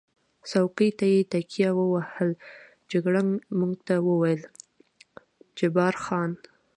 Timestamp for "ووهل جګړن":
1.75-3.29